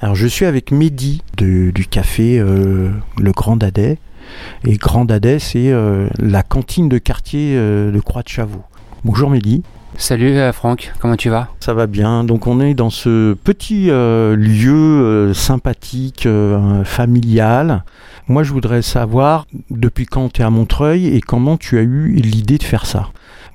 [0.00, 3.98] Alors je suis avec Mehdi de- du café euh, Le Grand Dadais.
[4.64, 8.62] Et Grand Dadais, c'est euh, la cantine de quartier euh, de Croix de Chavaux.
[9.04, 9.62] Bonjour Mehdi.
[9.96, 11.48] Salut Franck, comment tu vas?
[11.58, 12.22] Ça va bien.
[12.22, 16.28] Donc on est dans ce petit lieu sympathique,
[16.84, 17.82] familial.
[18.28, 22.10] Moi je voudrais savoir depuis quand tu es à Montreuil et comment tu as eu
[22.10, 23.08] l'idée de faire ça?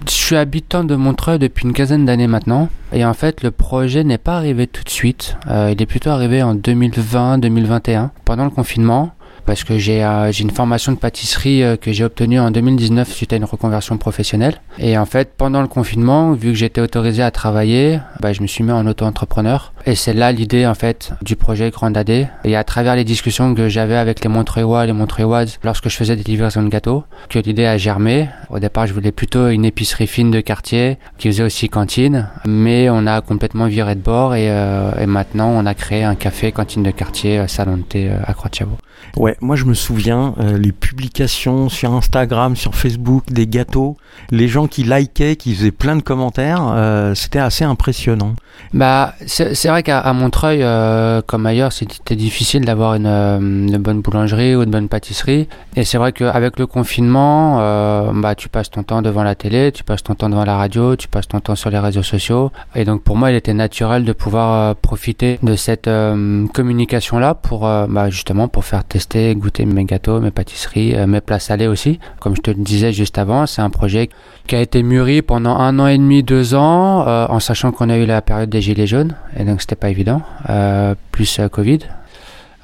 [0.05, 2.69] Je suis habitant de Montreuil depuis une quinzaine d'années maintenant.
[2.91, 5.37] Et en fait, le projet n'est pas arrivé tout de suite.
[5.49, 9.13] Euh, il est plutôt arrivé en 2020-2021, pendant le confinement.
[9.45, 13.33] Parce que j'ai euh, une formation de pâtisserie euh, que j'ai obtenue en 2019 suite
[13.33, 14.61] à une reconversion professionnelle.
[14.79, 18.47] Et en fait, pendant le confinement, vu que j'étais autorisé à travailler, bah, je me
[18.47, 19.73] suis mis en auto-entrepreneur.
[19.85, 22.27] Et c'est là l'idée en fait du projet Grande AD.
[22.45, 25.95] Et à travers les discussions que j'avais avec les Montreuillois et les Montreuilloises lorsque je
[25.95, 28.29] faisais des livraisons de gâteaux, que l'idée a germé.
[28.49, 32.89] Au départ, je voulais plutôt une épicerie fine de quartier qui faisait aussi cantine, mais
[32.89, 36.51] on a complètement viré de bord et, euh, et maintenant on a créé un café
[36.51, 38.77] cantine de quartier euh, salon de thé euh, à Croix-de-Chabot.
[39.15, 43.95] Ouais, moi je me souviens euh, les publications sur Instagram, sur Facebook, des gâteaux,
[44.31, 48.33] les gens qui likaient, qui faisaient plein de commentaires, euh, c'était assez impressionnant.
[48.73, 54.55] Bah, c'est vrai qu'à Montreuil, euh, comme ailleurs, c'était difficile d'avoir une, une bonne boulangerie
[54.55, 55.47] ou une bonne pâtisserie.
[55.75, 57.57] Et c'est vrai qu'avec le confinement,
[58.13, 60.95] bah, tu passes ton temps devant la télé, tu passes ton temps devant la radio,
[60.95, 62.51] tu passes ton temps sur les réseaux sociaux.
[62.75, 65.89] Et donc pour moi, il était naturel de pouvoir profiter de cette
[66.53, 71.39] communication-là pour bah, justement pour faire tester, goûter mes gâteaux, mes pâtisseries, euh, mes plats
[71.39, 71.99] salés aussi.
[72.19, 74.09] Comme je te le disais juste avant, c'est un projet
[74.45, 77.89] qui a été mûri pendant un an et demi, deux ans, euh, en sachant qu'on
[77.89, 81.79] a eu la période des gilets jaunes, et donc c'était pas évident, euh, plus Covid.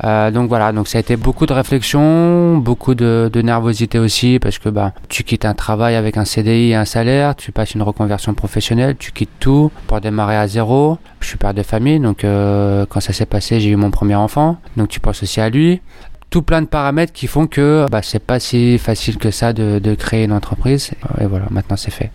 [0.01, 4.69] Donc voilà, donc ça a été beaucoup de réflexion, beaucoup de, nervosité aussi, parce que
[4.69, 8.33] bah, tu quittes un travail avec un CDI et un salaire, tu passes une reconversion
[8.33, 10.99] professionnelle, tu quittes tout pour démarrer à zéro.
[11.19, 14.55] Je suis père de famille, donc quand ça s'est passé, j'ai eu mon premier enfant,
[14.77, 15.81] donc tu penses aussi à lui
[16.29, 19.95] tout plein de paramètres qui font que bah, c'est pas si facile que ça de,
[19.95, 20.91] créer une entreprise.
[21.19, 22.11] Et voilà, maintenant c'est fait.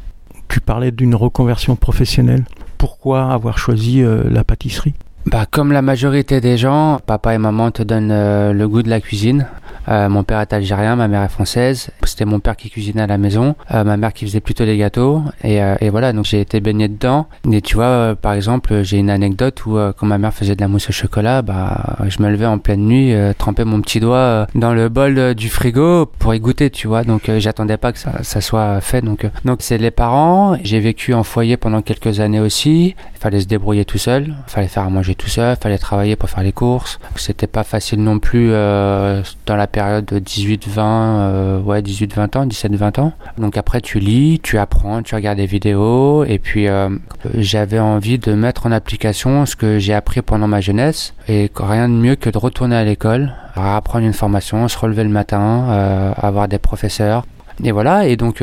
[0.49, 2.45] Tu parlais d'une reconversion professionnelle.
[2.79, 4.95] Pourquoi avoir choisi euh, la pâtisserie?
[5.27, 8.91] Bah, comme la majorité des gens, papa et maman te donnent euh, le goût de
[8.91, 9.47] la cuisine.
[9.89, 11.91] Euh, mon père est algérien, ma mère est française.
[12.05, 14.79] C'était mon père qui cuisinait à la maison, euh, ma mère qui faisait plutôt des
[14.79, 15.23] gâteaux.
[15.43, 17.27] Et, euh, et voilà, donc j'ai été baigné dedans.
[17.51, 20.61] Et tu vois, euh, par exemple, j'ai une anecdote où quand ma mère faisait de
[20.61, 24.47] la mousse au chocolat, bah, je me levais en pleine nuit, trempais mon petit doigt
[24.55, 27.03] dans le bol du frigo pour y goûter, tu vois.
[27.05, 29.03] Donc j'attendais pas que ça, ça soit fait.
[29.03, 30.57] Donc, donc c'est les parents.
[30.63, 32.95] J'ai vécu en foyer pendant quelques années aussi.
[33.15, 36.17] Il fallait se débrouiller tout seul, il fallait faire à manger tout seul, fallait travailler
[36.17, 36.99] pour faire les courses.
[37.17, 42.47] C'était pas facile non plus euh, dans la période de 18-20, euh, ouais 18-20 ans,
[42.47, 43.13] 17-20 ans.
[43.39, 46.89] Donc après tu lis, tu apprends, tu regardes des vidéos et puis euh,
[47.35, 51.89] j'avais envie de mettre en application ce que j'ai appris pendant ma jeunesse et rien
[51.89, 56.49] de mieux que de retourner à l'école, apprendre une formation, se relever le matin, avoir
[56.49, 57.25] des professeurs.
[57.63, 58.43] Et voilà, et donc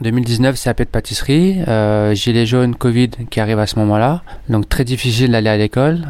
[0.00, 4.22] 2019, CAP de pâtisserie, euh, gilet jaune, Covid qui arrive à ce moment-là.
[4.48, 6.06] Donc très difficile d'aller à l'école,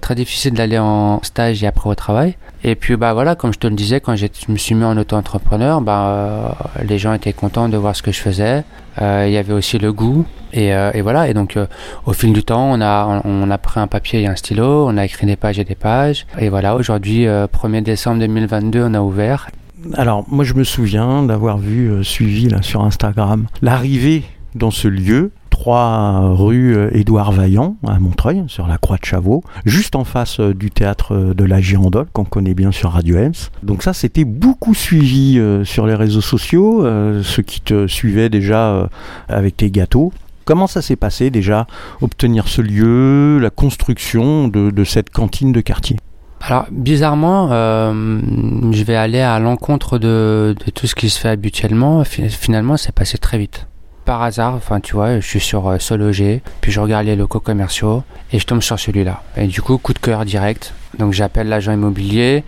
[0.00, 2.36] très difficile d'aller en stage et après au travail.
[2.62, 4.96] Et puis bah voilà, comme je te le disais, quand je me suis mis en
[4.98, 6.48] auto-entrepreneur, bah, euh,
[6.84, 8.64] les gens étaient contents de voir ce que je faisais.
[9.00, 10.26] Euh, Il y avait aussi le goût.
[10.52, 11.66] Et, euh, et voilà, et donc euh,
[12.06, 14.96] au fil du temps, on a, on a pris un papier et un stylo, on
[14.96, 16.26] a écrit des pages et des pages.
[16.38, 19.48] Et voilà, aujourd'hui, euh, 1er décembre 2022, on a ouvert.
[19.94, 24.24] Alors moi je me souviens d'avoir vu euh, suivi là, sur Instagram l'arrivée
[24.54, 25.32] dans ce lieu.
[25.60, 30.40] 3 rue euh, Édouard Vaillant à Montreuil, sur la Croix de Chavaux, juste en face
[30.40, 33.50] euh, du théâtre de la Girandole qu'on connaît bien sur Radio Ems.
[33.62, 38.88] Donc ça c'était beaucoup suivi sur les réseaux sociaux, euh, ceux qui te suivaient déjà
[39.28, 40.12] avec tes gâteaux.
[40.46, 41.66] Comment ça s'est passé déjà,
[42.00, 45.96] obtenir ce lieu, la construction de cette cantine de quartier?
[46.40, 48.20] Alors, bizarrement, euh,
[48.72, 52.02] je vais aller à l'encontre de, de tout ce qui se fait habituellement.
[52.04, 53.66] Fi- Finalement, c'est passé très vite.
[54.06, 57.40] Par hasard, enfin, tu vois, je suis sur euh, Sologer, puis je regarde les locaux
[57.40, 58.02] commerciaux
[58.32, 59.22] et je tombe sur celui-là.
[59.36, 60.72] Et du coup, coup de cœur direct.
[60.98, 62.42] Donc, j'appelle l'agent immobilier.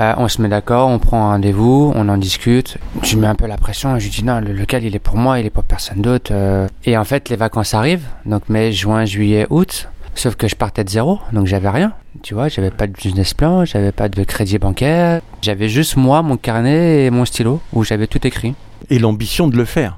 [0.00, 2.78] euh, on se met d'accord, on prend un rendez-vous, on en discute.
[3.02, 5.16] Je mets un peu la pression et je dis non, le local il est pour
[5.16, 6.30] moi, il est pour personne d'autre.
[6.34, 6.66] euh.
[6.86, 9.88] Et en fait, les vacances arrivent, donc mai, juin, juillet, août.
[10.16, 11.92] Sauf que je partais de zéro, donc j'avais rien.
[12.24, 15.20] Tu vois, j'avais pas de business plan, j'avais pas de crédit bancaire.
[15.42, 18.54] J'avais juste moi, mon carnet et mon stylo où j'avais tout écrit.
[18.88, 19.94] Et l'ambition de le faire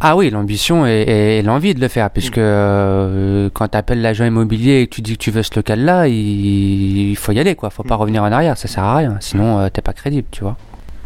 [0.00, 4.24] Ah oui, l'ambition et, et l'envie de le faire, puisque euh, quand tu appelles l'agent
[4.24, 7.54] immobilier et que tu dis que tu veux ce local-là, il, il faut y aller,
[7.54, 7.70] quoi.
[7.70, 9.16] Faut pas revenir en arrière, ça sert à rien.
[9.20, 10.56] Sinon, euh, t'es pas crédible, tu vois.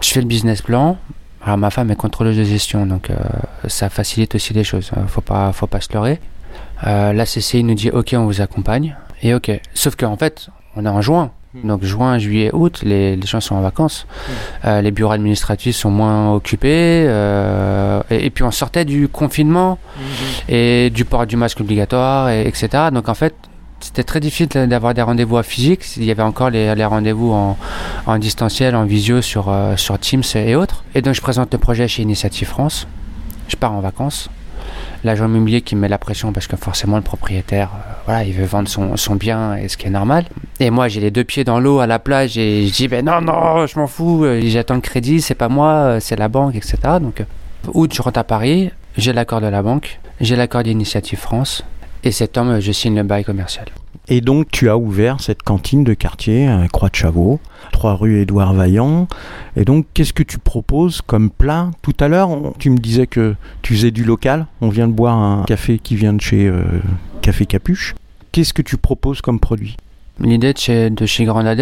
[0.00, 0.96] Je fais le business plan.
[1.44, 3.16] Alors ma femme est contrôleuse de gestion, donc euh,
[3.68, 4.90] ça facilite aussi les choses.
[4.96, 6.18] Euh, Faut pas, faut pas se leurrer.
[6.86, 8.96] Euh, la CCI nous dit OK, on vous accompagne.
[9.22, 9.50] Et OK.
[9.74, 11.30] Sauf qu'en fait, on est en juin.
[11.54, 11.68] Hmm.
[11.68, 14.06] Donc juin, juillet, août, les, les gens sont en vacances.
[14.64, 17.04] Euh, les bureaux administratifs sont moins occupés.
[17.06, 19.78] euh, et, et puis on sortait du confinement
[20.48, 22.88] et du port du masque obligatoire, et, etc.
[22.92, 23.34] Donc en fait,
[23.80, 25.84] c'était très difficile d'avoir des rendez-vous à physique.
[25.96, 27.58] Il y avait encore les, les rendez-vous en,
[28.06, 30.84] en distanciel, en visio sur, euh, sur Teams et autres.
[30.94, 32.86] Et donc je présente le projet chez Initiative France.
[33.48, 34.30] Je pars en vacances.
[35.04, 38.32] L'agent immobilier qui me met la pression parce que forcément le propriétaire, euh, voilà, il
[38.32, 40.24] veut vendre son, bien, et ce qui est normal.
[40.60, 43.04] Et moi j'ai les deux pieds dans l'eau à la plage et je dis ben
[43.04, 46.28] non non, je m'en fous, euh, j'attends le crédit, c'est pas moi, euh, c'est la
[46.28, 46.76] banque, etc.
[47.00, 47.24] Donc
[47.74, 51.64] août je rentre à Paris, j'ai l'accord de la banque, j'ai l'accord d'Initiative France.
[52.04, 53.66] Et septembre, je signe le bail commercial.
[54.08, 57.40] Et donc tu as ouvert cette cantine de quartier à Croix de Chavaux,
[57.72, 59.06] 3 rue Édouard Vaillant.
[59.56, 63.34] Et donc qu'est-ce que tu proposes comme plat Tout à l'heure, tu me disais que
[63.62, 64.46] tu faisais du local.
[64.60, 66.64] On vient de boire un café qui vient de chez euh,
[67.22, 67.94] Café Capuche.
[68.32, 69.76] Qu'est-ce que tu proposes comme produit
[70.20, 71.06] L'idée de chez, de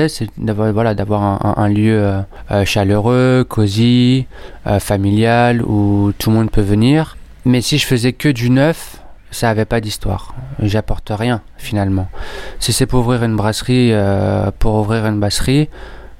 [0.08, 0.94] c'est d'avoir voilà,
[1.42, 2.20] un, lieu euh,
[2.50, 4.26] euh, chaleureux, cosy,
[4.66, 7.16] euh, familial, où tout le monde peut venir.
[7.44, 8.99] Mais si je faisais que du neuf,
[9.30, 10.34] ça avait pas d'histoire.
[10.62, 12.08] J'apporte rien finalement.
[12.58, 15.68] Si c'est pour ouvrir une brasserie, euh, pour ouvrir une brasserie,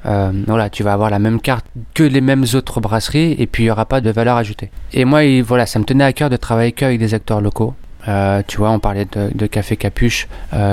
[0.06, 3.64] euh, voilà, tu vas avoir la même carte que les mêmes autres brasseries et puis
[3.64, 4.70] il y aura pas de valeur ajoutée.
[4.94, 7.74] Et moi, il- voilà, ça me tenait à cœur de travailler qu'avec des acteurs locaux.
[8.08, 10.26] Euh, tu vois, on parlait de, Café Capuche,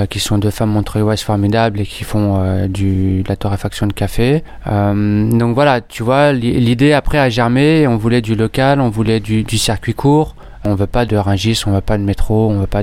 [0.08, 4.42] qui sont deux femmes montreuilloises formidables et qui font du, de la torréfaction de café.
[4.64, 7.86] Donc voilà, tu vois, li- l'idée après a germé.
[7.86, 10.36] On voulait du local, on voulait du circuit court.
[10.68, 12.82] On veut pas de Rungis, on veut pas de métro, on veut pas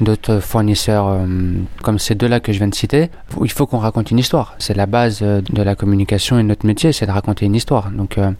[0.00, 1.26] d'autres fournisseurs euh,
[1.82, 3.10] comme ces deux-là que je viens de citer.
[3.42, 4.54] Il faut qu'on raconte une histoire.
[4.58, 7.54] C'est la base euh, de la communication et de notre métier, c'est de raconter une
[7.54, 7.90] histoire.
[7.90, 8.30] Donc euh,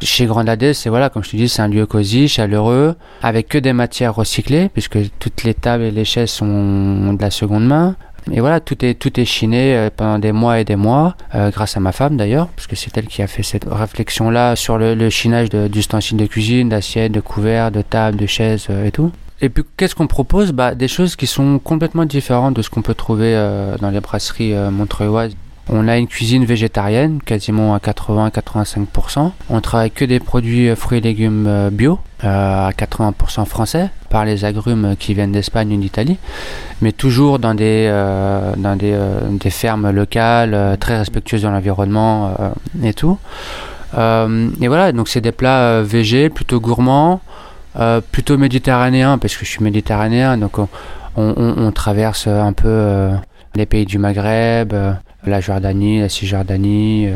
[0.00, 3.48] chez Grand Adès, c'est voilà, comme je te dis, c'est un lieu cosy, chaleureux, avec
[3.48, 7.66] que des matières recyclées, puisque toutes les tables et les chaises sont de la seconde
[7.66, 7.96] main.
[8.32, 11.50] Et voilà, tout est tout est chiné euh, pendant des mois et des mois, euh,
[11.50, 14.78] grâce à ma femme d'ailleurs, parce que c'est elle qui a fait cette réflexion-là sur
[14.78, 18.84] le, le chinage de- d'ustensiles de cuisine, d'assiettes, de couverts, de tables, de chaises euh,
[18.86, 19.10] et tout.
[19.40, 20.52] Et puis qu'est-ce qu'on propose?
[20.52, 23.32] Bah, Des choses qui sont complètement différentes de ce qu'on peut trouver
[23.80, 25.32] dans les brasseries montreuilloises.
[25.70, 29.32] On a une cuisine végétarienne, quasiment à 80-85%.
[29.48, 34.96] On travaille que des produits fruits et légumes bio, à 80% français, par les agrumes
[34.98, 36.18] qui viennent d'Espagne ou d'Italie,
[36.82, 41.48] mais toujours dans des, euh, dans des, euh, des fermes locales, euh, très respectueuses de
[41.48, 42.34] l'environnement
[42.82, 43.16] et tout.
[43.96, 47.20] Et voilà, donc c'est des plats végés, plutôt gourmands,
[48.12, 50.68] plutôt méditerranéens, parce que je suis méditerranéen, donc on,
[51.16, 53.08] on- traverse un peu
[53.56, 54.72] les pays du Maghreb,
[55.26, 57.08] la Jordanie, la Cisjordanie,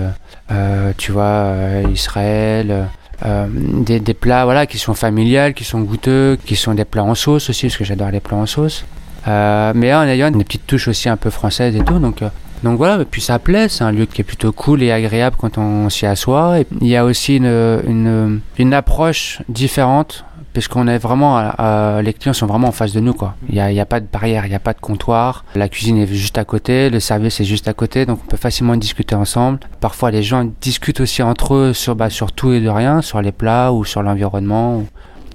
[0.96, 1.52] tu vois,
[1.92, 2.88] Israël.
[3.26, 7.14] Euh, des, plats voilà qui sont familiales, qui sont goûteux, qui sont des plats en
[7.14, 8.84] sauce aussi, parce que j'adore les plats en sauce.
[9.26, 12.28] Euh, mais en ayant des petites touches aussi un peu françaises et tout, donc euh,
[12.62, 15.36] donc voilà, et puis ça plaît, c'est un lieu qui est plutôt cool et agréable
[15.38, 16.60] quand on s'y assoit.
[16.60, 22.14] Et il y a aussi une, une approche différente, puisqu'on est vraiment, à- à- les
[22.14, 23.34] clients sont vraiment en face de nous, quoi.
[23.50, 26.06] Il n'y a, pas de barrière, il n'y a pas de comptoir, la cuisine est
[26.06, 29.58] juste à côté, le service est juste à côté, donc on peut facilement discuter ensemble.
[29.80, 33.20] Parfois, les gens discutent aussi entre eux sur, bah, sur tout et de rien, sur
[33.20, 34.82] les plats ou sur l'environnement.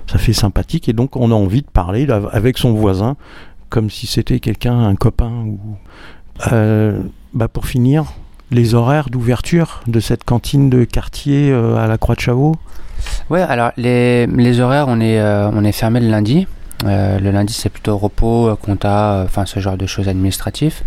[0.09, 3.15] Ça fait sympathique et donc on a envie de parler avec son voisin
[3.69, 5.45] comme si c'était quelqu'un, un copain.
[6.51, 6.99] Euh,
[7.33, 8.05] bah pour finir,
[8.49, 12.55] les horaires d'ouverture de cette cantine de quartier euh, à la Croix de Chavaux
[13.29, 16.47] Ouais, alors les, horaires, on est, euh, on est fermé le lundi.
[16.85, 20.81] Euh, le lundi, c'est plutôt repos, euh, compta, euh, enfin ce genre de choses administratives.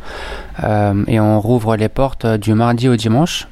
[1.07, 3.49] Et on rouvre les portes du mardi au dimanche.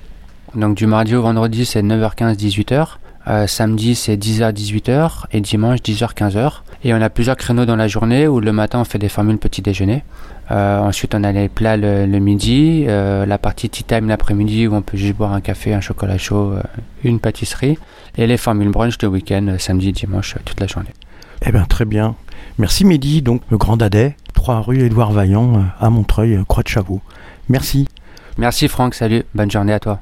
[0.54, 2.98] Donc du mardi au vendredi, c'est 9h15, 18h.
[3.30, 5.24] Euh, samedi, c'est 10h, 18h.
[5.32, 6.52] Et dimanche, 10h, 15h.
[6.82, 9.38] Et on a plusieurs créneaux dans la journée où le matin, on fait des formules
[9.38, 10.02] petit déjeuner.
[10.50, 14.66] Euh, ensuite, on a les plats le, le midi, euh, la partie tea time l'après-midi
[14.66, 16.54] où on peut juste boire un café, un chocolat chaud,
[17.04, 17.78] une pâtisserie.
[18.16, 20.92] Et les formules brunch le week-end, samedi, dimanche, toute la journée.
[21.46, 22.16] Eh bien très bien.
[22.58, 27.00] Merci Mehdi, donc le Grand Dadais, 3 rue Édouard Vaillant à Montreuil, Croix de Chavaux.
[27.48, 27.86] Merci.
[28.36, 30.00] Merci Franck, salut, bonne journée à toi.